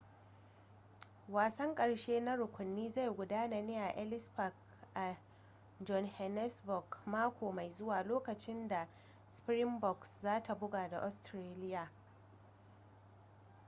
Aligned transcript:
wasan 1.29 1.75
karshe 1.75 2.19
na 2.19 2.35
rukunin 2.35 2.89
zai 2.89 3.09
gudana 3.09 3.61
ne 3.61 3.79
a 3.81 3.89
ellis 3.97 4.29
park 4.29 4.53
a 4.95 5.15
johannesburg 5.85 6.97
mako 7.05 7.51
mai 7.51 7.69
zuwa 7.69 8.03
lokacin 8.03 8.67
da 8.67 8.87
springboks 9.29 10.21
za 10.21 10.43
ta 10.43 10.55
buga 10.55 10.87
da 10.89 10.99
australia 11.01 11.89